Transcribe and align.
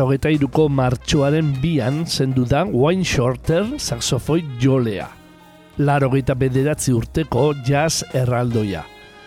Hogeita 0.00 0.30
iruko 0.32 0.68
martxoaren 0.72 1.50
bian 1.60 2.06
zendu 2.06 2.46
da 2.48 2.62
Wine 2.64 3.04
Shorter 3.04 3.66
saxofoi 3.76 4.40
jolea. 4.62 5.08
Laro 5.78 6.08
geita 6.12 6.32
bederatzi 6.38 6.94
urteko 6.96 7.50
jazz 7.66 8.02
erraldoia. 8.16 8.84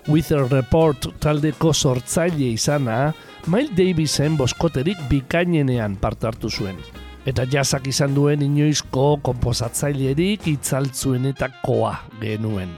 Wither 0.08 0.48
Report 0.50 1.08
taldeko 1.22 1.74
sortzaile 1.74 2.52
izana, 2.56 3.14
Miles 3.46 3.78
Davisen 3.78 4.38
boskoterik 4.38 4.98
bikainenean 5.10 6.00
partartu 6.02 6.50
zuen. 6.50 6.82
Eta 7.26 7.46
jazzak 7.46 7.88
izan 7.90 8.18
duen 8.18 8.42
inoizko 8.46 9.20
komposatzailerik 9.26 10.50
itzaltzuenetakoa 10.56 11.96
genuen. 12.22 12.74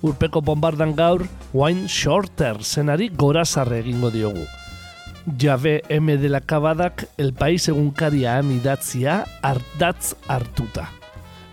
Urpeko 0.00 0.40
bombardan 0.40 0.96
gaur, 0.96 1.26
Wine 1.52 1.88
Shorter 1.88 2.60
zenari 2.64 3.10
gorazarre 3.12 3.80
egingo 3.84 4.12
diogu. 4.12 4.48
Jabe 5.38 5.82
M 5.88 6.16
de 6.16 6.28
la 6.28 6.40
Kabadak 6.40 7.08
el 7.16 7.32
país 7.32 7.68
egunkarian 7.68 8.50
idatzia 8.52 9.24
ardatz 9.42 10.14
hartuta. 10.28 10.88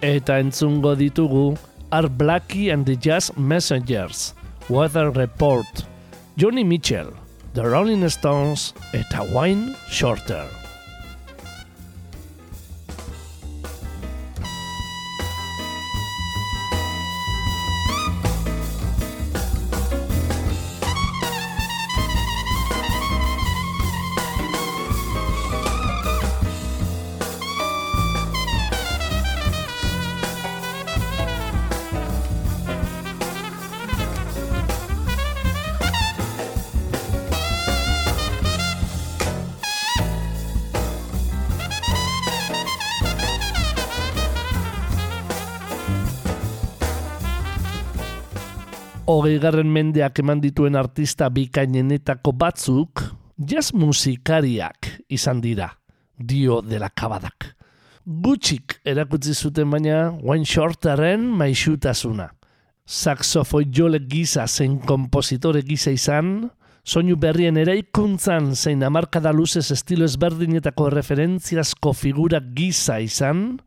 Eta 0.01 0.39
entzungo 0.39 0.95
ditugu 0.95 1.57
Art 1.91 2.11
Blackie 2.17 2.71
and 2.71 2.85
the 2.85 2.95
Jazz 2.95 3.31
Messengers, 3.37 4.33
Weather 4.69 5.11
Report, 5.11 5.87
Johnny 6.35 6.63
Mitchell, 6.63 7.11
The 7.53 7.63
Rolling 7.63 8.03
Stones 8.09 8.73
eta 8.93 9.23
Wine 9.33 9.75
Shorter. 9.89 10.56
Hogei 49.07 49.37
garren 49.39 49.69
mendeak 49.71 50.19
eman 50.19 50.41
dituen 50.43 50.75
artista 50.75 51.29
bikainenetako 51.31 52.33
batzuk, 52.35 53.03
jazz 53.39 53.71
musikariak 53.71 54.89
izan 55.07 55.39
dira, 55.41 55.69
dio 56.19 56.59
dela 56.61 56.89
kabadak. 56.91 57.53
Gutxik 58.03 58.77
erakutzi 58.87 59.33
zuten 59.33 59.71
baina 59.71 60.09
Wayne 60.23 60.47
Shorteren 60.47 61.23
maixutasuna. 61.39 62.29
Saxofoi 62.87 63.67
jole 63.71 63.99
giza 64.07 64.45
zein 64.47 64.77
kompositore 64.79 65.61
giza 65.63 65.91
izan, 65.95 66.49
soinu 66.83 67.15
berrien 67.19 67.57
eraikuntzan 67.59 68.53
zein 68.55 68.83
amarkada 68.83 69.31
luzez 69.35 69.69
estilo 69.75 70.07
ezberdinetako 70.07 70.89
referentziazko 70.91 71.93
figura 71.95 72.39
giza 72.55 72.99
izan, 73.03 73.61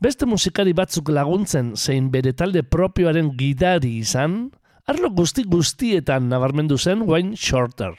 beste 0.00 0.28
musikari 0.28 0.72
batzuk 0.76 1.12
laguntzen 1.12 1.74
zein 1.76 2.08
bere 2.12 2.32
talde 2.32 2.62
propioaren 2.64 3.32
gidari 3.36 3.98
izan, 4.00 4.50
arlo 4.90 5.10
guzti 5.14 5.44
guztietan 5.46 6.26
nabarmendu 6.32 6.78
zen 6.78 7.04
Wayne 7.06 7.36
Shorter. 7.38 7.94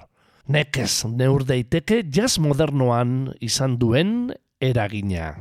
Nekez 0.51 1.05
neur 1.07 1.45
daiteke 1.47 2.01
jazz 2.03 2.35
modernoan 2.43 3.31
izan 3.39 3.77
duen 3.79 4.33
eragina. 4.59 5.35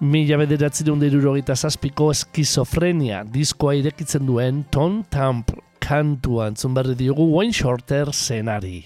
Mila 0.00 0.38
bederatzi 0.40 0.80
deunderurogeita 0.86 1.52
zazpiko 1.52 2.06
eskizofrenia 2.14 3.18
diskoa 3.28 3.74
irekitzen 3.76 4.24
duen 4.24 4.62
Ton 4.72 5.02
Tamp 5.12 5.50
kantua 5.84 6.46
entzun 6.48 6.72
berri 6.72 6.94
diogu 6.96 7.26
Wayne 7.34 7.52
Shorter 7.52 8.08
zenari. 8.14 8.78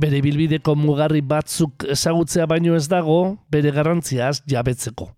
Bere 0.00 0.22
bilbideko 0.24 0.72
mugarri 0.72 1.20
batzuk 1.20 1.84
ezagutzea 1.84 2.46
baino 2.48 2.78
ez 2.78 2.86
dago, 2.88 3.36
bere 3.52 3.74
garrantziaz 3.76 4.38
jabetzeko. 4.48 5.10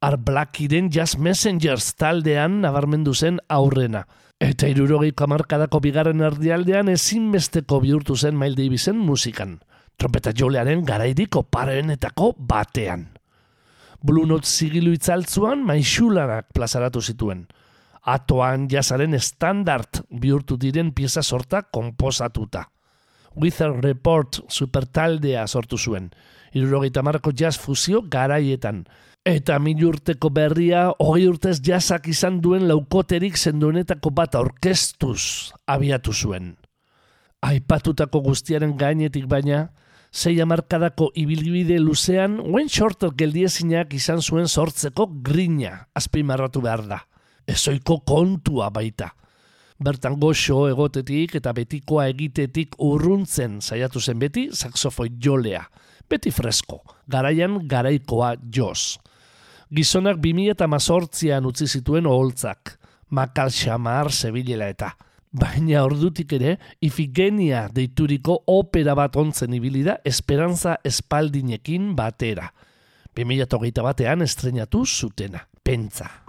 Arblakiren 0.00 0.88
Jazz 0.88 1.18
Messengers 1.20 1.90
taldean 2.00 2.62
nabarmendu 2.64 3.12
zen 3.12 3.42
aurrena. 3.52 4.06
Eta 4.40 4.72
irurogeiko 4.72 5.28
amarkadako 5.28 5.82
bigarren 5.84 6.24
erdialdean 6.24 6.88
ezinbesteko 6.88 7.82
bihurtu 7.84 8.16
zen 8.16 8.40
Mail 8.40 8.56
Davisen 8.56 8.96
musikan. 8.96 9.58
Trompeta 10.00 10.32
jolearen 10.32 10.88
garaidiko 10.88 11.44
parenetako 11.44 12.32
batean. 12.38 13.17
Blue 14.00 14.26
Note 14.26 14.46
zigilu 14.46 14.92
itzaltzuan 14.94 15.64
maixularak 15.66 16.52
plazaratu 16.54 17.00
zituen. 17.02 17.46
Atoan 18.06 18.68
jazaren 18.70 19.18
standard 19.20 20.04
bihurtu 20.08 20.56
diren 20.56 20.92
pieza 20.94 21.22
sorta 21.22 21.62
komposatuta. 21.62 22.68
Wither 23.34 23.74
Report 23.82 24.38
supertaldea 24.48 25.46
sortu 25.46 25.78
zuen. 25.78 26.10
Irurogeita 26.54 27.02
marko 27.02 27.32
jazz 27.34 27.58
fusio 27.58 28.02
garaietan. 28.02 28.84
Eta 29.26 29.58
mil 29.58 29.82
urteko 29.84 30.30
berria, 30.30 30.86
hogei 31.02 31.26
urtez 31.28 31.58
jasak 31.60 32.06
izan 32.08 32.38
duen 32.40 32.68
laukoterik 32.68 33.36
zenduenetako 33.36 34.14
bat 34.14 34.38
orkestuz 34.38 35.50
abiatu 35.66 36.14
zuen. 36.14 36.54
Aipatutako 37.42 38.22
guztiaren 38.30 38.76
gainetik 38.78 39.26
baina, 39.28 39.68
zei 40.12 40.40
amarkadako 40.40 41.10
ibilbide 41.14 41.78
luzean, 41.80 42.38
Wayne 42.40 42.68
Shorter 42.68 43.12
geldiezinak 43.16 43.92
izan 43.94 44.22
zuen 44.22 44.48
sortzeko 44.48 45.06
grina 45.22 45.88
azpimarratu 45.94 46.62
behar 46.64 46.84
da. 46.88 47.00
Ezoiko 47.48 48.00
kontua 48.06 48.70
baita. 48.70 49.12
Bertan 49.78 50.16
goxo 50.18 50.66
egotetik 50.68 51.36
eta 51.38 51.52
betikoa 51.54 52.08
egitetik 52.10 52.74
urruntzen 52.82 53.60
saiatu 53.62 54.00
zen 54.00 54.18
beti 54.18 54.48
saxofoi 54.52 55.12
jolea. 55.22 55.62
Beti 56.08 56.32
fresko, 56.34 56.80
garaian 57.06 57.60
garaikoa 57.68 58.34
joz. 58.50 58.98
Gizonak 59.70 60.16
2000 60.24 60.56
eta 60.56 60.66
mazortzian 60.66 61.46
utzi 61.46 61.68
zituen 61.68 62.06
oholtzak, 62.08 62.78
makal 63.10 63.52
xamar 63.52 64.10
zebilela 64.10 64.70
eta. 64.72 64.94
Baina 65.32 65.82
ordutik 65.84 66.32
ere, 66.38 66.54
ifigenia 66.80 67.66
deituriko 67.74 68.38
opera 68.48 68.94
bat 68.96 69.16
ontzen 69.20 69.52
ibilida 69.58 69.98
esperantza 70.08 70.78
espaldinekin 70.88 71.92
batera. 71.98 72.48
2008 73.18 73.84
batean 73.84 74.24
estrenatu 74.24 74.86
zutena, 74.86 75.44
pentsa. 75.62 76.27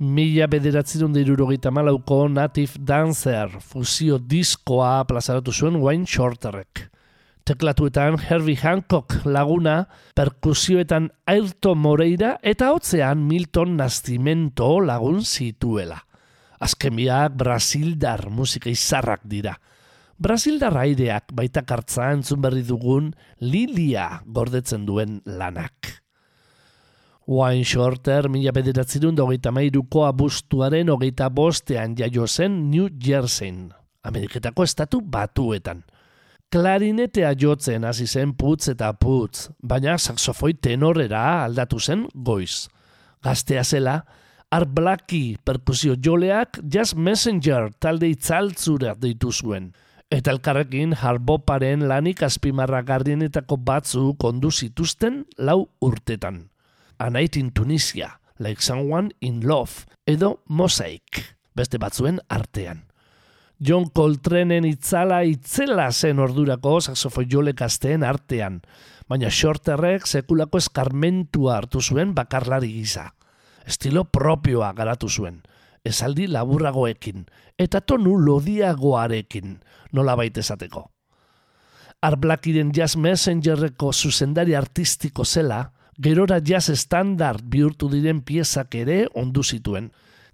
Mila 0.00 0.46
bederatzerun 0.48 1.12
dirurogeita 1.12 1.68
malauko 1.68 2.22
Native 2.32 2.80
Dancer 2.88 3.50
fusio 3.60 4.16
diskoa 4.16 5.02
plazaratu 5.04 5.52
zuen 5.52 5.76
Wayne 5.76 6.08
Shorterrek. 6.08 6.86
Teklatuetan 7.44 8.16
Herbie 8.16 8.56
Hancock 8.56 9.26
laguna, 9.28 9.90
perkusioetan 10.16 11.10
Ayrton 11.28 11.84
Moreira 11.84 12.38
eta 12.40 12.70
hotzean 12.72 13.28
Milton 13.28 13.76
Nascimento 13.76 14.72
lagun 14.80 15.20
zituela. 15.20 16.00
Azken 16.64 16.96
biak 16.96 17.36
Brasildar 17.36 18.30
musika 18.32 18.72
izarrak 18.72 19.28
dira. 19.28 19.52
Brasildar 20.16 20.80
aireak 20.80 21.28
baita 21.36 21.60
kartza 21.68 22.08
entzun 22.16 22.40
berri 22.40 22.64
dugun 22.64 23.12
Lilia 23.44 24.22
gordetzen 24.24 24.88
duen 24.88 25.20
lanak. 25.26 26.00
Wine 27.30 27.62
Shorter 27.62 28.26
mila 28.26 28.50
bederatzerun 28.50 29.14
hogeita 29.22 29.52
mairuko 29.54 30.00
abustuaren 30.02 30.88
hogeita 30.90 31.28
bostean 31.30 31.92
jaio 31.94 32.26
zen 32.26 32.56
New 32.72 32.88
Jerseyn, 33.04 33.68
Ameriketako 34.02 34.66
estatu 34.66 34.98
batuetan. 35.00 35.84
Klarinetea 36.50 37.30
jotzen 37.38 37.86
hasi 37.86 38.08
zen 38.10 38.32
putz 38.34 38.72
eta 38.74 38.90
putz, 38.98 39.46
baina 39.62 39.94
saxofoi 39.94 40.56
tenorera 40.58 41.22
aldatu 41.44 41.78
zen 41.78 42.08
goiz. 42.14 42.66
Gaztea 43.22 43.62
zela, 43.62 44.00
Art 44.50 44.74
Blackie 44.74 45.38
perkusio 45.46 45.94
joleak 45.94 46.58
Jazz 46.66 46.96
Messenger 46.96 47.70
talde 47.78 48.10
itzaltzura 48.10 48.96
deitu 48.98 49.30
zuen. 49.30 49.70
Eta 50.10 50.34
elkarrekin 50.34 50.98
harboparen 50.98 51.86
lanik 51.86 52.26
azpimarra 52.26 52.82
garrienetako 52.82 53.62
batzu 53.62 54.16
kondu 54.18 54.50
zituzten 54.50 55.28
lau 55.38 55.68
urtetan. 55.78 56.49
A 57.00 57.08
Night 57.08 57.38
in 57.38 57.50
Tunisia, 57.50 58.20
Like 58.36 58.60
Someone 58.60 59.14
in 59.20 59.48
Love, 59.48 59.86
edo 60.04 60.42
Mosaic, 60.48 61.38
beste 61.56 61.78
batzuen 61.80 62.18
artean. 62.28 62.82
John 63.58 63.86
Coltrane'en 63.88 64.66
itzala 64.68 65.22
itzela 65.24 65.86
zen 65.92 66.20
ordurako 66.20 66.74
saxofoi 66.82 67.24
jolek 67.24 67.62
artean, 67.62 68.60
baina 69.08 69.30
shorterrek 69.30 70.04
sekulako 70.06 70.58
eskarmentua 70.58 71.56
hartu 71.56 71.80
zuen 71.80 72.14
bakarlari 72.14 72.68
gisa. 72.68 73.14
Estilo 73.64 74.04
propioa 74.04 74.74
garatu 74.74 75.08
zuen, 75.08 75.42
esaldi 75.82 76.26
laburragoekin, 76.26 77.24
eta 77.56 77.80
tonu 77.80 78.18
lodiagoarekin, 78.18 79.60
nola 79.92 80.16
baita 80.16 80.40
esateko. 80.40 80.90
Arblakiren 82.02 82.72
Jazz 82.76 82.96
Messengerreko 82.96 83.90
zuzendari 83.92 84.54
artistiko 84.54 85.24
zela, 85.24 85.72
gerora 86.00 86.40
jazz 86.40 86.72
standard 86.80 87.44
bihurtu 87.52 87.90
diren 87.92 88.22
piezak 88.24 88.74
ere 88.74 89.04
ondu 89.14 89.44
zituen. 89.44 89.90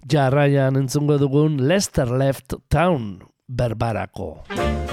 Jarraian 0.06 0.78
entzungo 0.78 1.18
dugun 1.18 1.58
Lester 1.66 2.10
Left 2.10 2.54
Town 2.70 3.16
berbarako. 3.48 4.85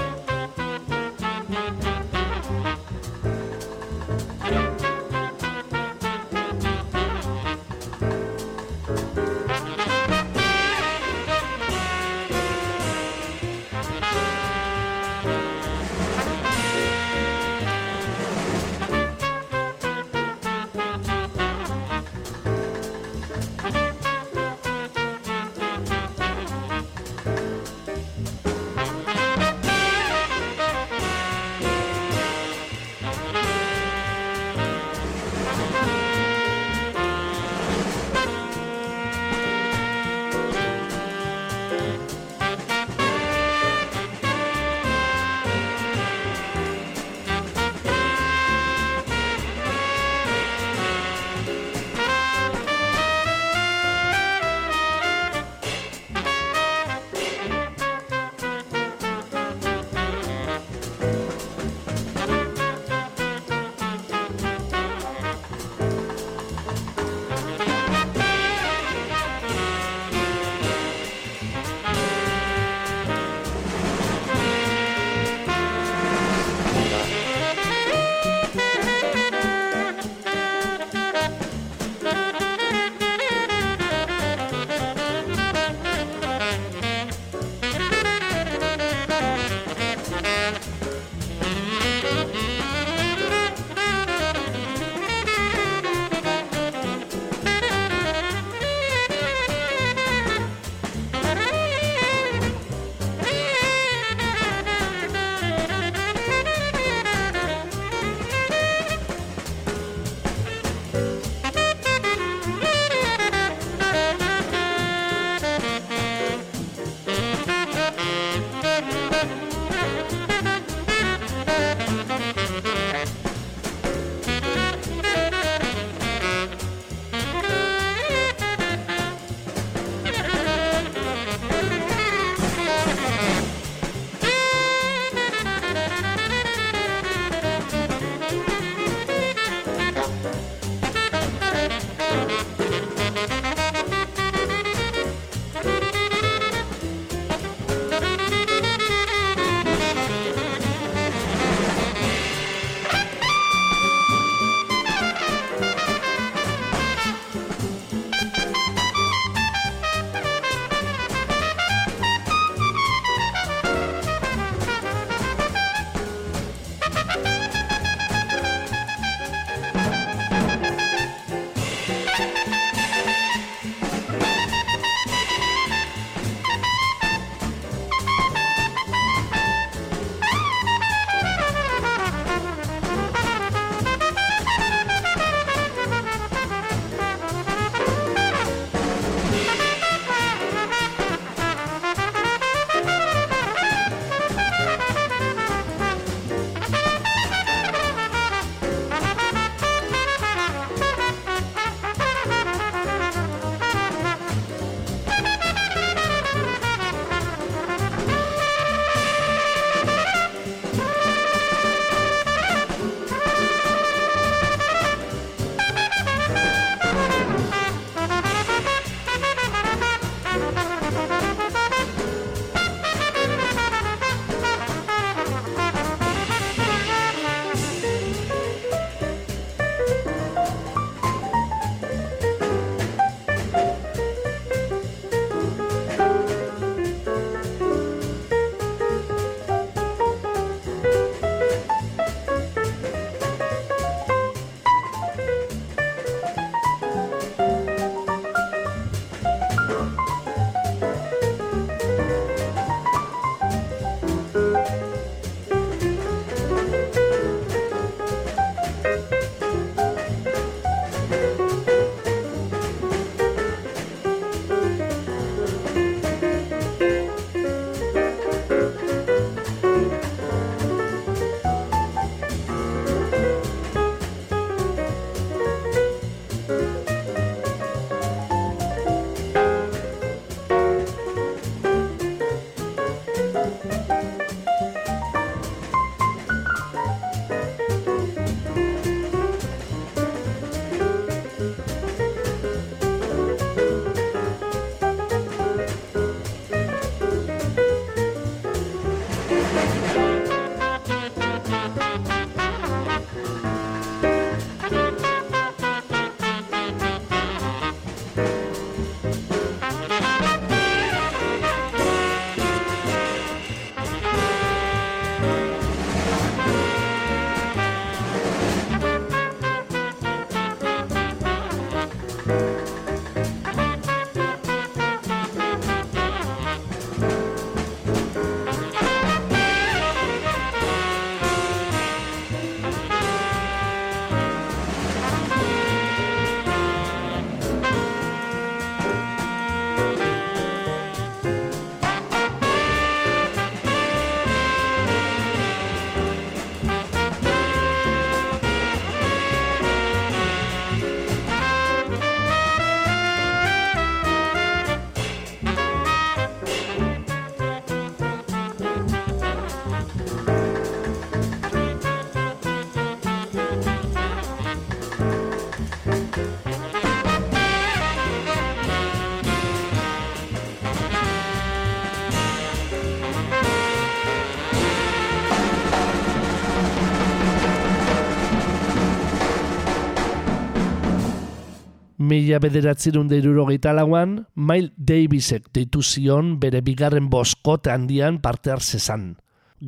Mila 382.04 382.36
bederatzerun 382.44 383.08
deirurogeita 383.08 383.72
lauan, 383.72 384.26
Mail 384.36 384.74
Davisek 384.76 385.46
deitu 385.56 385.80
zion 385.80 386.34
bere 386.42 386.60
bigarren 386.60 387.06
boskote 387.08 387.72
handian 387.72 388.18
parte 388.20 388.52
hartzezan. 388.52 389.06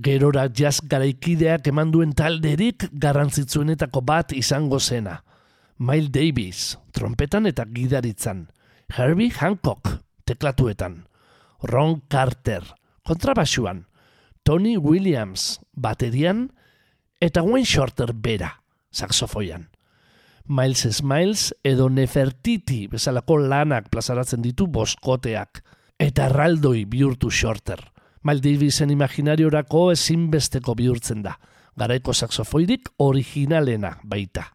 Gerora 0.04 0.50
jazz 0.52 0.82
garaikideak 0.84 1.70
eman 1.72 1.94
duen 1.94 2.12
talderik 2.12 2.90
garrantzitsuenetako 2.92 4.02
bat 4.10 4.34
izango 4.36 4.82
zena. 4.84 5.22
Mail 5.78 6.10
Davis, 6.12 6.76
trompetan 6.92 7.48
eta 7.48 7.64
gidaritzan. 7.72 8.50
Herbie 8.92 9.32
Hancock, 9.32 10.02
teklatuetan. 10.28 11.06
Ron 11.64 12.02
Carter, 12.12 12.68
kontrabasuan. 13.08 13.86
Tony 14.44 14.76
Williams, 14.76 15.62
baterian. 15.72 16.50
Eta 17.22 17.46
Wayne 17.48 17.66
Shorter 17.66 18.12
bera, 18.12 18.52
saxofoian. 18.92 19.70
Miles 20.48 20.86
Smiles 20.92 21.56
edo 21.64 21.88
Nefertiti 21.90 22.86
bezalako 22.86 23.40
lanak 23.42 23.88
plazaratzen 23.90 24.44
ditu 24.44 24.68
boskoteak. 24.70 25.64
Eta 25.98 26.28
raldoi 26.30 26.84
bihurtu 26.86 27.32
Shorter. 27.32 27.80
Miles 28.22 28.44
Davisen 28.46 28.92
imaginariorako 28.94 29.88
ezinbesteko 29.96 30.76
bihurtzen 30.78 31.24
da. 31.26 31.34
Garaiko 31.76 32.14
saxofoidik 32.14 32.92
originalena 33.02 33.96
baita. 34.04 34.46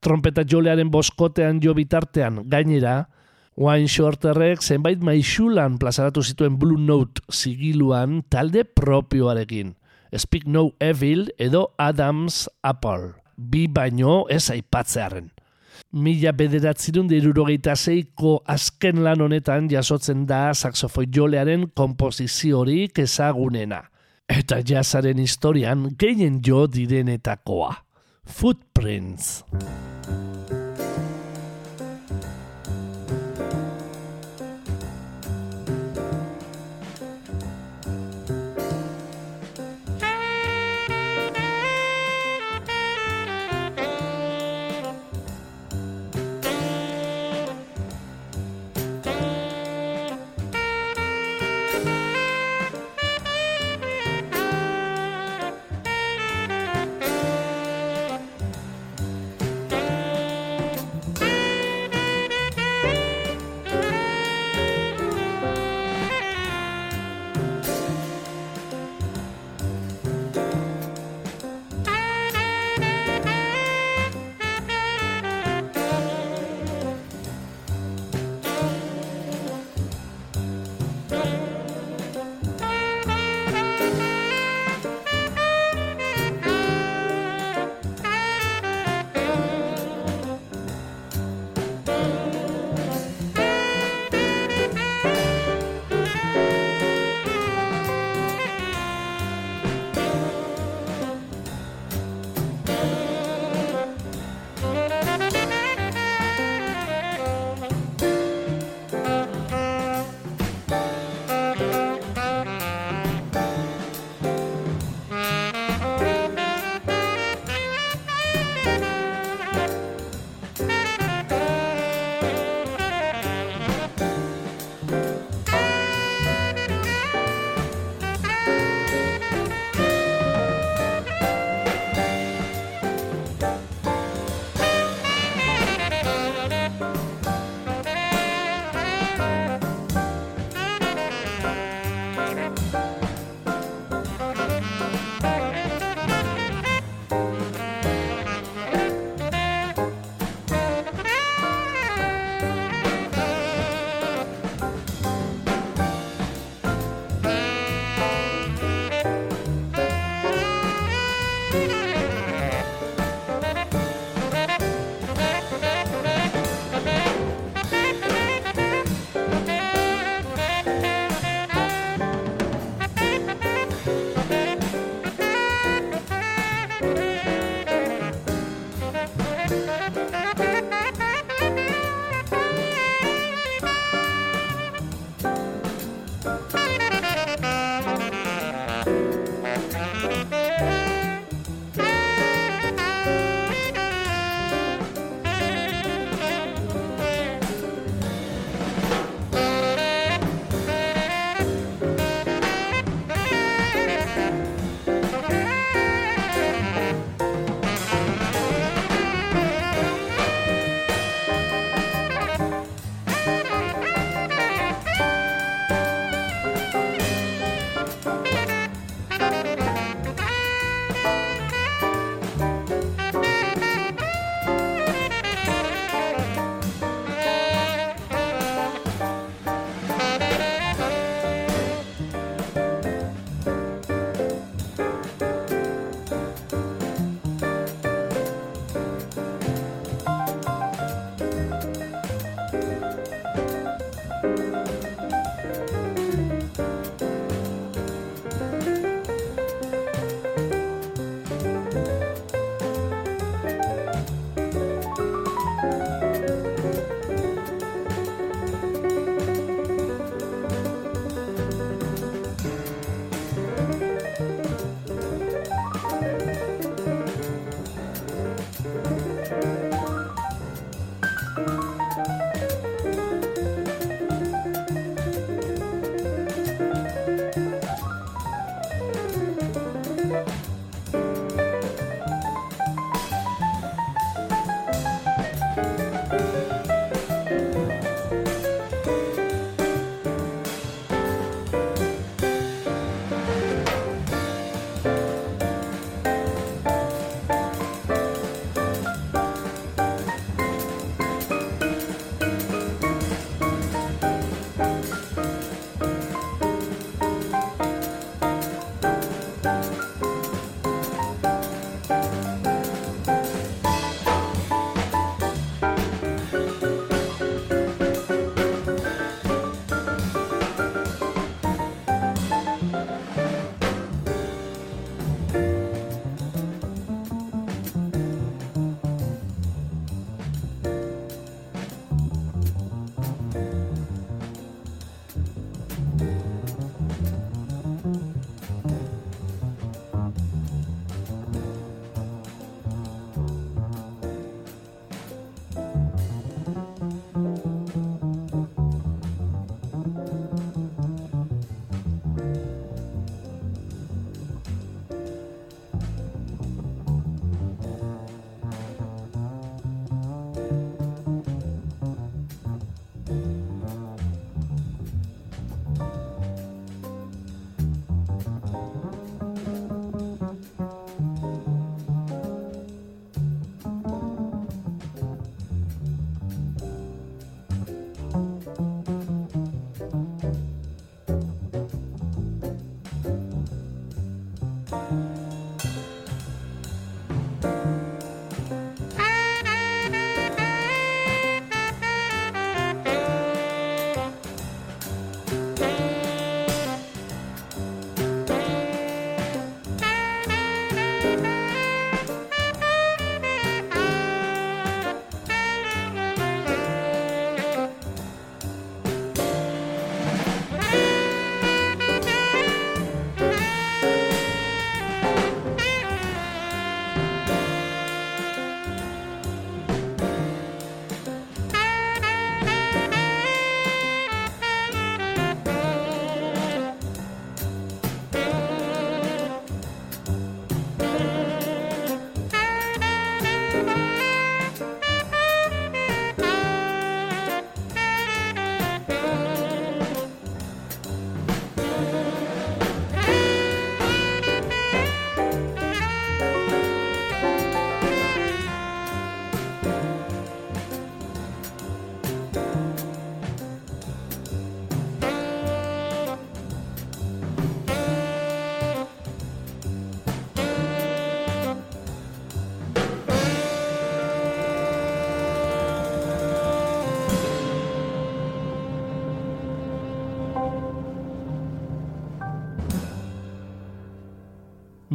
Trompeta 0.00 0.42
jolearen 0.42 0.90
boskotean 0.90 1.62
jo 1.62 1.74
bitartean 1.78 2.42
gainera, 2.50 3.04
Wine 3.58 3.90
Shorterrek 3.90 4.62
zenbait 4.62 5.00
maixulan 5.02 5.78
plazaratu 5.78 6.22
zituen 6.22 6.58
Blue 6.58 6.78
Note 6.78 7.22
sigiluan 7.30 8.24
talde 8.30 8.64
propioarekin. 8.64 9.76
Speak 10.14 10.46
No 10.46 10.72
Evil 10.78 11.32
edo 11.38 11.74
Adams 11.78 12.48
Apple. 12.62 13.27
Bi 13.38 13.66
baino 13.70 14.24
ez 14.30 14.50
aipatzearen. 14.50 15.30
Mila 15.94 16.34
bederatzirun 16.36 17.06
dirurogeita 17.08 17.76
zeiko 17.76 18.34
azken 18.50 19.04
lan 19.06 19.22
honetan 19.24 19.70
jasotzen 19.70 20.26
da 20.26 20.48
saxofoi 20.52 21.06
jolearen 21.14 21.68
kompoziziorik 21.78 22.98
ezagunena. 23.06 23.84
Eta 24.28 24.60
jazaren 24.60 25.22
historian 25.22 25.88
gehien 25.98 26.42
jo 26.44 26.66
direnetakoa. 26.66 27.74
Footprints. 28.26 29.44
Footprints. 29.48 30.57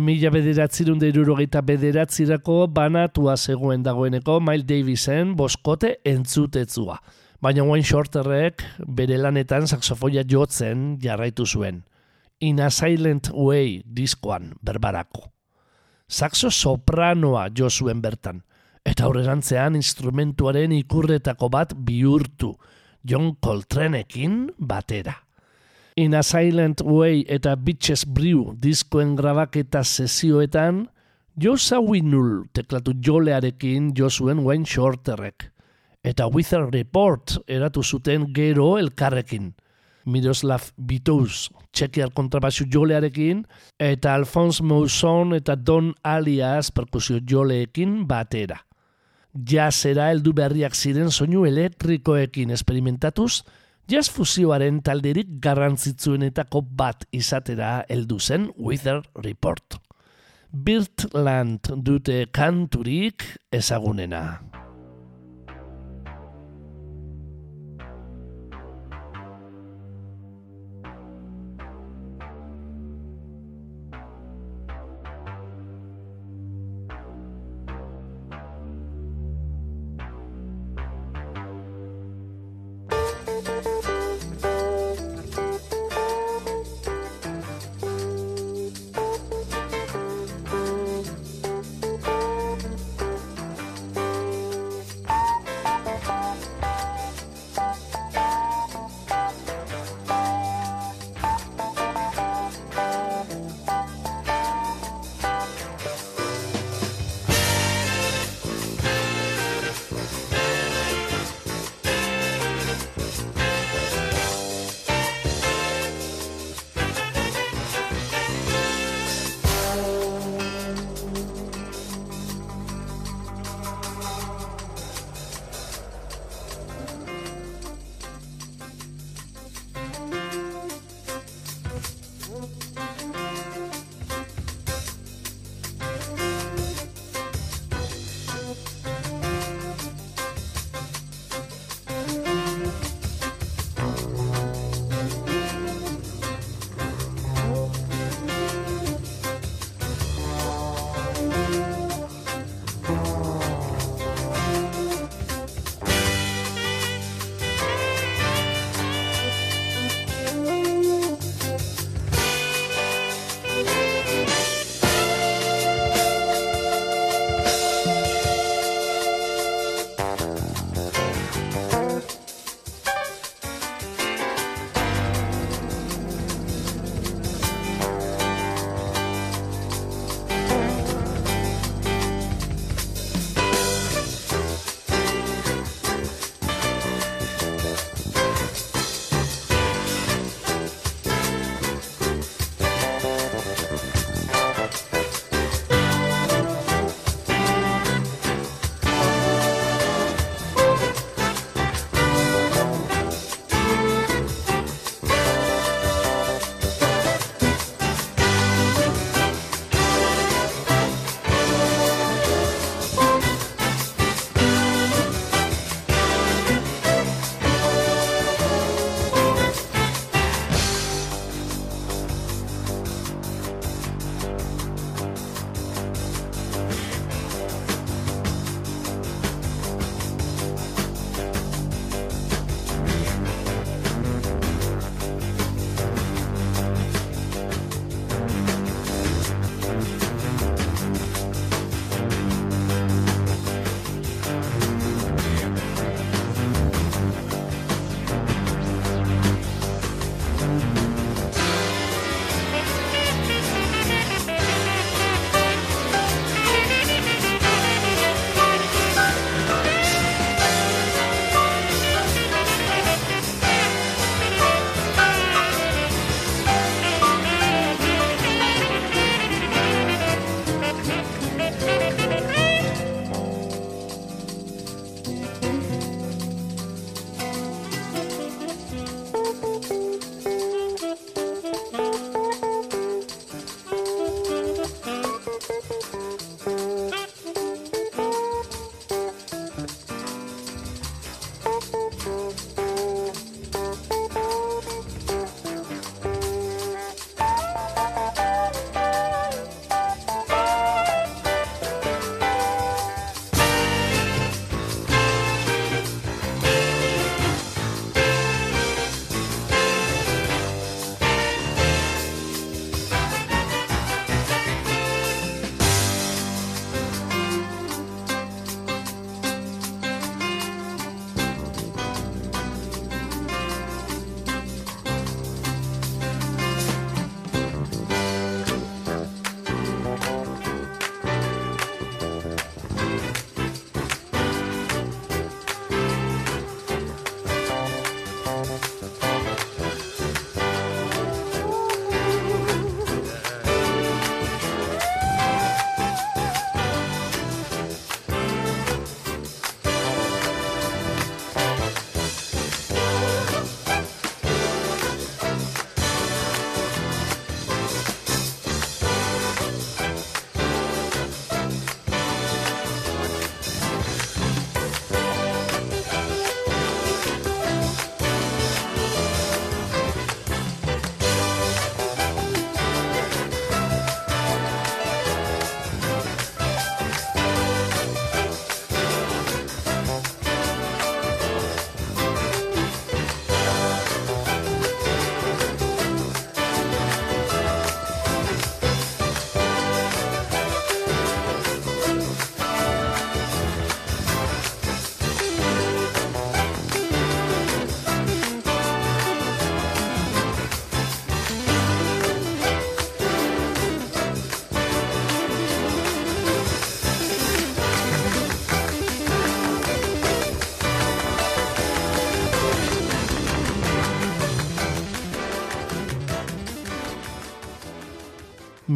Mila 0.03 0.27
bederatzirun 0.33 0.97
da 0.99 1.61
bederatzirako 1.61 2.67
banatua 2.67 3.37
zegoen 3.37 3.83
dagoeneko 3.83 4.39
Miles 4.41 4.65
Davisen 4.67 5.35
boskote 5.35 5.93
entzutetzua. 6.03 6.97
Baina 7.39 7.63
Wayne 7.63 7.87
Shorterrek 7.87 8.63
bere 8.83 9.17
lanetan 9.17 9.67
saxofoia 9.67 10.25
jotzen 10.27 10.97
jarraitu 10.99 11.45
zuen. 11.45 11.83
In 12.41 12.59
a 12.59 12.69
Silent 12.69 13.29
Way 13.31 13.83
diskoan 13.85 14.53
berbarako. 14.61 15.29
Saxo 16.09 16.51
sopranoa 16.51 17.47
jo 17.55 17.69
zuen 17.69 18.01
bertan. 18.01 18.43
Eta 18.83 19.05
aurrerantzean 19.07 19.75
instrumentuaren 19.75 20.71
ikurretako 20.71 21.49
bat 21.49 21.77
bihurtu. 21.77 22.57
John 23.05 23.37
Coltraneekin 23.39 24.49
batera. 24.57 25.22
In 25.95 26.15
a 26.15 26.23
Silent 26.23 26.81
Way 26.81 27.25
eta 27.29 27.53
Bitches 27.55 28.07
Brew 28.09 28.55
diskoen 28.57 29.15
grabaketa 29.15 29.83
sesioetan, 29.83 30.87
Josa 31.37 31.77
Winul 31.79 32.47
teklatu 32.53 32.95
jolearekin 32.97 33.91
josuen 33.97 34.41
Wayne 34.41 34.65
Shorterrek. 34.65 35.51
Eta 36.03 36.25
Wither 36.27 36.65
Report 36.73 37.37
eratu 37.47 37.83
zuten 37.83 38.25
gero 38.33 38.77
elkarrekin. 38.79 39.53
Miroslav 40.05 40.71
Bitous 40.77 41.51
txekiar 41.73 42.09
kontrabasio 42.13 42.65
jolearekin, 42.69 43.45
eta 43.77 44.15
Alphonse 44.15 44.63
Mousson 44.65 45.33
eta 45.37 45.55
Don 45.55 45.93
Alias 46.03 46.71
perkusio 46.71 47.21
joleekin 47.21 48.03
batera. 48.07 48.63
Jazera 49.33 50.09
heldu 50.09 50.33
berriak 50.33 50.73
ziren 50.73 51.11
soinu 51.11 51.45
elektrikoekin 51.49 52.53
esperimentatuz, 52.53 53.43
jazz 53.91 54.09
fusioaren 54.09 54.79
talderik 54.85 55.37
garrantzitsuenetako 55.43 56.61
bat 56.79 57.05
izatera 57.11 57.83
heldu 57.89 58.19
zen 58.19 58.49
Wither 58.57 59.01
Report. 59.25 59.79
Birtland 60.53 61.71
dute 61.83 62.25
kanturik 62.31 63.25
ezagunena. 63.51 64.62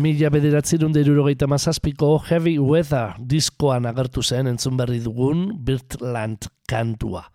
Mila 0.07 0.29
bederatzerun 0.31 0.93
derurogeita 0.95 1.49
mazazpiko 1.51 2.13
Heavy 2.29 2.53
Weather 2.63 3.17
diskoan 3.27 3.89
agertu 3.89 4.21
zen 4.23 4.47
entzun 4.47 4.77
berri 4.79 5.01
dugun 5.03 5.41
Birtland 5.67 6.47
kantua. 6.71 7.25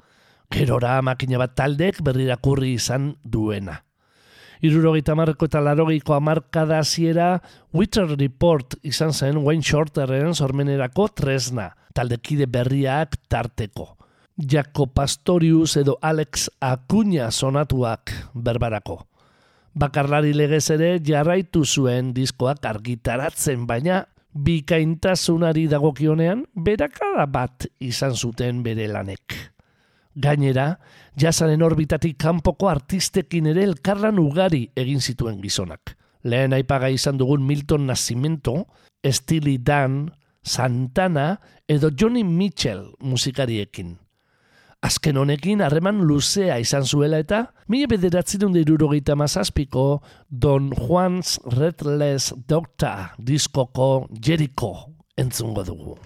Gerora 0.48 0.94
makina 1.04 1.36
bat 1.42 1.52
taldek 1.58 2.00
berrirakurri 2.00 2.70
izan 2.78 3.10
duena. 3.34 3.74
Irurogeita 4.64 5.12
marreko 5.18 5.50
eta 5.50 5.60
larogeiko 5.60 6.16
amarkada 6.16 6.80
ziera 6.80 7.42
Witcher 7.76 8.16
Report 8.16 8.78
izan 8.80 9.12
zen 9.12 9.42
Wayne 9.44 9.68
Shorteren 9.68 10.32
sormenerako 10.32 11.10
tresna, 11.12 11.74
taldekide 11.92 12.48
berriak 12.48 13.20
tarteko. 13.28 13.98
Jaco 14.38 14.88
Pastorius 14.88 15.76
edo 15.76 15.98
Alex 16.00 16.48
Acuña 16.72 17.28
sonatuak 17.30 18.16
berbarako 18.32 19.02
bakarlari 19.74 20.34
legez 20.36 20.70
ere 20.74 20.98
jarraitu 21.04 21.64
zuen 21.64 22.12
diskoak 22.14 22.64
argitaratzen, 22.66 23.66
baina 23.66 24.04
bikaintasunari 24.32 25.66
dagokionean 25.68 26.46
berakada 26.54 27.26
bat 27.26 27.66
izan 27.80 28.14
zuten 28.16 28.62
bere 28.64 28.88
lanek. 28.88 29.36
Gainera, 30.12 30.76
jasaren 31.16 31.62
orbitatik 31.64 32.18
kanpoko 32.20 32.68
artistekin 32.68 33.48
ere 33.52 33.64
elkarlan 33.64 34.20
ugari 34.20 34.66
egin 34.76 35.00
zituen 35.00 35.40
gizonak. 35.40 35.96
Lehen 36.24 36.52
aipaga 36.52 36.90
izan 36.92 37.18
dugun 37.18 37.42
Milton 37.46 37.86
Nascimento, 37.88 38.66
Steely 39.02 39.58
Dan, 39.58 40.12
Santana 40.42 41.40
edo 41.68 41.90
Johnny 41.90 42.24
Mitchell 42.24 42.92
musikariekin. 43.00 44.01
Azken 44.82 45.20
honekin 45.20 45.60
harreman 45.62 46.00
luzea 46.08 46.56
izan 46.58 46.82
zuela 46.82 47.20
eta 47.22 47.44
mila 47.70 47.86
bederatzi 47.92 48.40
dut 48.42 48.56
irurogeita 48.58 49.14
mazazpiko 49.14 50.02
Don 50.26 50.72
Juan's 50.74 51.36
Redless 51.54 52.34
Doctor 52.50 53.14
diskoko 53.18 54.08
Jericho 54.10 54.74
entzungo 55.16 55.62
dugu. 55.62 55.96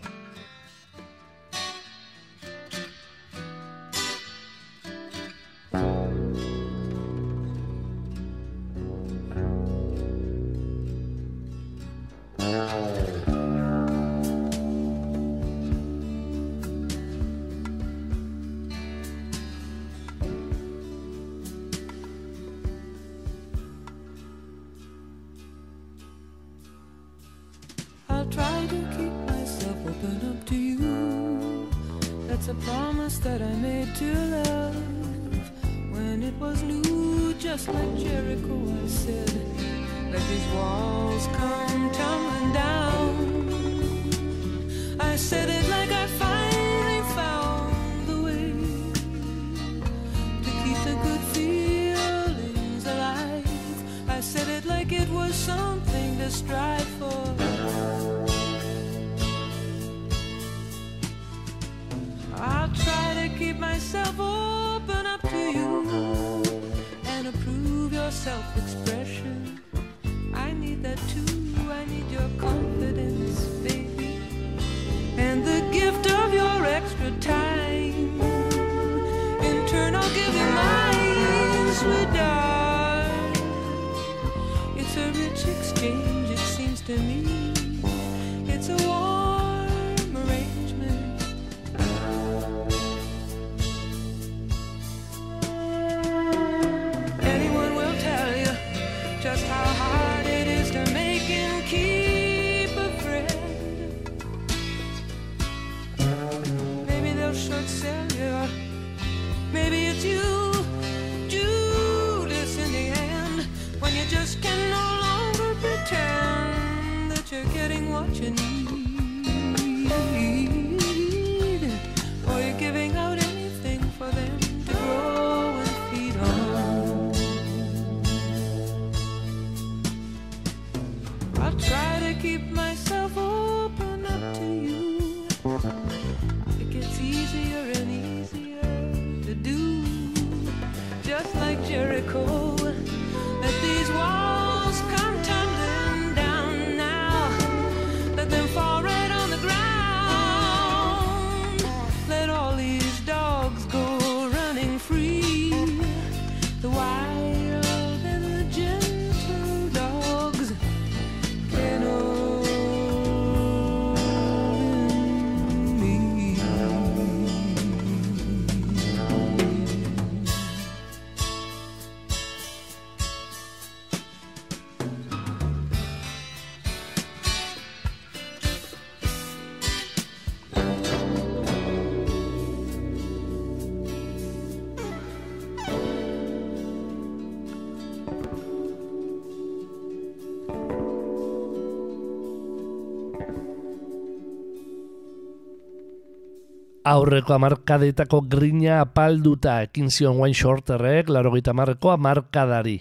Aurreko 196.87 197.35
amarkadetako 197.35 198.21
grina 198.31 198.81
apalduta 198.85 199.57
ekin 199.67 199.91
zion 199.91 200.21
Wayne 200.21 200.37
Shorterrek, 200.39 201.09
larogeita 201.11 201.53
marreko 201.53 201.91
amarkadari. 201.91 202.79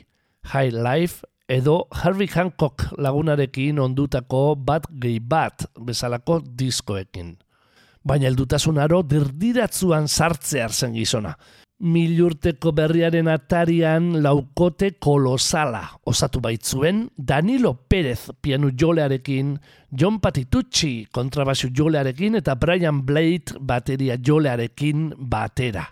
High 0.52 0.74
Life 0.78 1.26
edo 1.50 1.88
Harvey 1.92 2.30
Hancock 2.30 2.86
lagunarekin 3.02 3.80
ondutako 3.82 4.56
bat 4.56 4.86
gehi 5.02 5.20
bat 5.20 5.66
bezalako 5.82 6.40
diskoekin. 6.46 7.34
Baina 8.06 8.30
heldutasun 8.30 8.78
aro 8.78 9.02
dirdiratzuan 9.02 10.08
sartzear 10.08 10.70
zen 10.70 10.94
gizona. 10.94 11.34
Milurteko 11.84 12.72
berriaren 12.72 13.28
atarian 13.28 14.22
laukote 14.24 14.94
kolosala 14.96 15.82
osatu 16.08 16.40
baitzuen 16.40 17.02
Danilo 17.18 17.74
Pérez 17.90 18.32
pianu 18.42 18.70
jolearekin, 18.80 19.58
John 19.92 20.22
Patitucci 20.24 21.10
kontrabasu 21.12 21.74
jolearekin 21.76 22.40
eta 22.40 22.56
Brian 22.56 23.02
Blade 23.06 23.60
bateria 23.60 24.16
jolearekin 24.16 25.12
batera. 25.20 25.84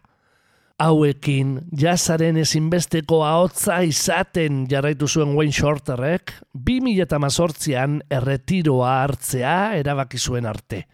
Hauekin, 0.79 1.59
jazaren 1.75 2.39
ezinbesteko 2.39 3.19
ahotza 3.27 3.81
izaten 3.83 4.63
jarraitu 4.71 5.07
zuen 5.07 5.35
Wayne 5.35 5.51
Shorterrek, 5.51 6.31
2018an 6.55 7.99
erretiroa 8.09 9.01
hartzea 9.03 9.75
erabaki 9.83 10.17
zuen 10.17 10.47
arte. 10.47 10.85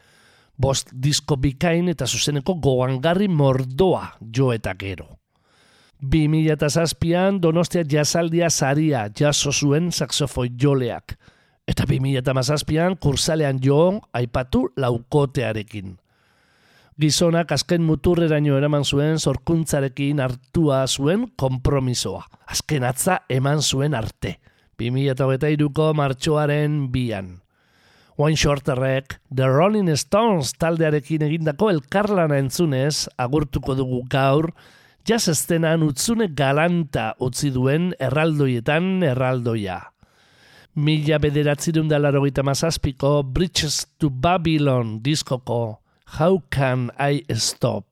Bost 0.59 0.91
disko 0.91 1.37
bikain 1.39 1.87
eta 1.87 2.05
zuzeneko 2.05 2.57
goangarri 2.59 3.29
mordoa 3.31 4.17
jo 4.35 4.51
eta 4.51 4.73
gero. 4.75 5.07
2007an 6.03 7.39
Donostia 7.41 7.83
jazaldia 7.83 8.49
saria 8.49 9.07
jaso 9.19 9.51
zuen 9.51 9.91
saxofoi 9.91 10.49
joleak. 10.61 11.15
Eta 11.67 11.83
2007an 11.87 12.97
kursalean 12.99 13.59
jo 13.63 14.01
aipatu 14.13 14.69
laukotearekin. 14.75 15.97
Gizonak 16.99 17.51
azken 17.55 17.83
muturreraino 17.87 18.57
eraman 18.57 18.83
zuen 18.83 19.19
zorkuntzarekin 19.19 20.19
hartua 20.19 20.85
zuen 20.87 21.29
konpromisoa. 21.37 22.25
Azken 22.47 22.83
atza 22.83 23.21
eman 23.29 23.61
zuen 23.61 23.95
arte. 23.95 24.39
2008ko 24.79 25.93
martxoaren 25.95 26.89
bian. 26.91 27.37
Wayne 28.19 28.35
Shorterrek 28.35 29.13
The 29.31 29.47
Rolling 29.47 29.87
Stones 29.95 30.49
taldearekin 30.59 31.21
egindako 31.23 31.69
elkarlana 31.71 32.35
entzunez 32.43 33.05
agurtuko 33.15 33.77
dugu 33.79 34.01
gaur 34.11 34.49
jazz 35.07 35.31
estenan 35.31 35.85
utzune 35.87 36.27
galanta 36.41 37.13
utzi 37.23 37.53
duen 37.55 37.93
erraldoietan 37.95 39.05
erraldoia. 39.13 39.79
Mila 40.75 41.21
bederatzirun 41.23 41.87
da 41.87 41.97
laro 41.97 42.19
mazazpiko 42.43 43.23
Bridges 43.23 43.87
to 43.97 44.09
Babylon 44.09 44.99
diskoko 44.99 45.79
How 46.19 46.43
Can 46.51 46.91
I 46.99 47.23
Stop? 47.31 47.85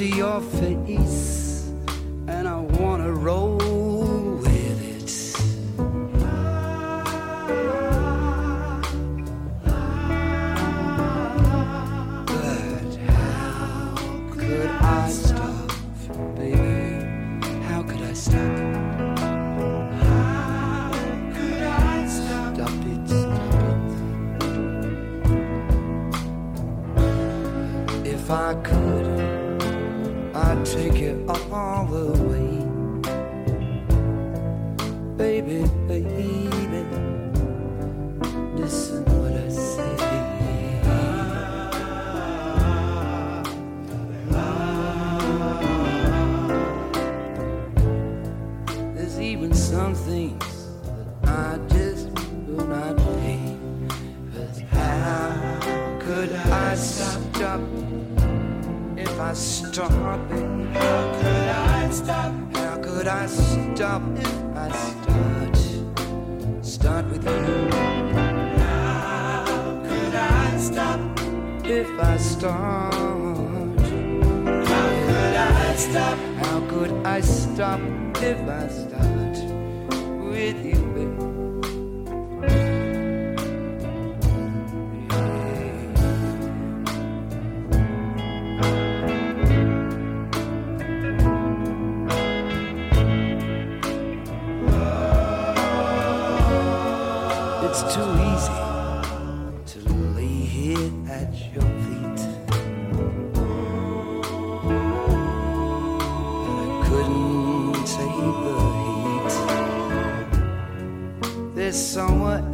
See 0.00 0.16
your 0.16 0.40
face, 0.40 1.19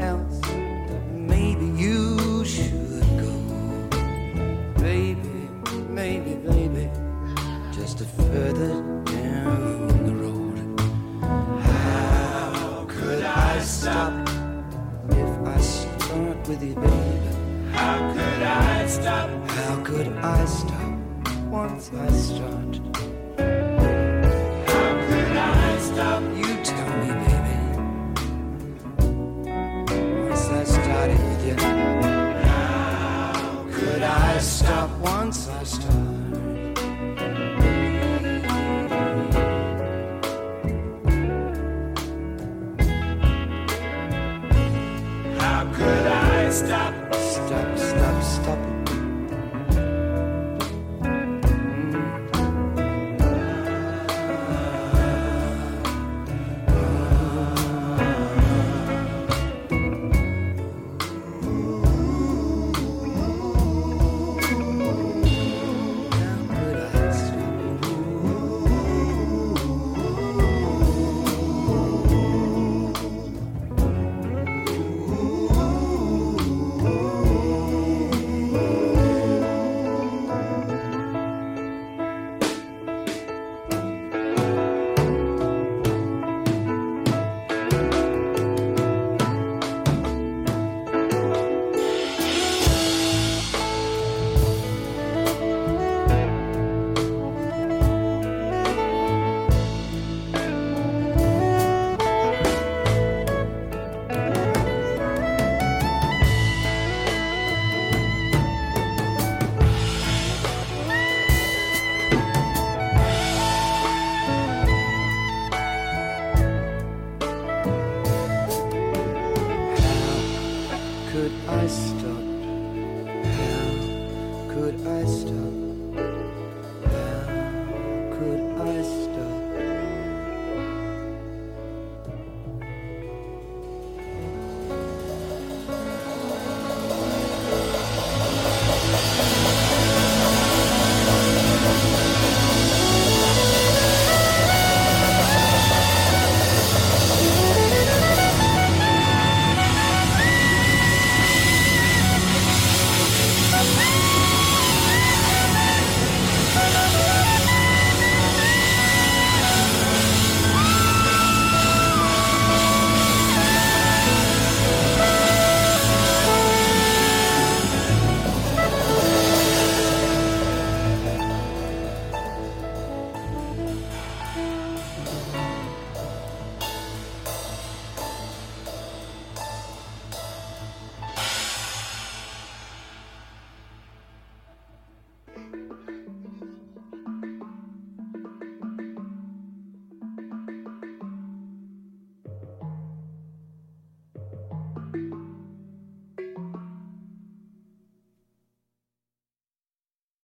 else 0.01 0.41
maybe 1.13 1.67
you 1.67 2.45
should 2.45 2.73
go. 3.19 3.33
Baby, 4.81 5.49
maybe, 5.89 6.35
baby, 6.35 6.91
just 7.73 8.01
a 8.01 8.05
further 8.05 8.75
down 9.05 10.05
the 10.07 10.15
road. 10.15 10.59
How 11.63 12.87
could 12.89 13.25
I 13.25 13.61
stop 13.61 14.29
if 15.11 15.47
I 15.47 15.59
start 15.61 16.49
with 16.49 16.63
you, 16.63 16.75
baby? 16.75 17.73
How 17.73 18.13
could 18.13 18.43
I 18.43 18.87
stop? 18.87 19.31
How 19.51 19.83
could 19.85 20.09
I 20.09 20.45
stop 20.45 20.99
once 21.51 21.91
I 21.93 22.11
start? 22.11 22.81
How 24.69 25.07
could 25.09 25.37
I 25.37 25.79
stop? 25.79 26.36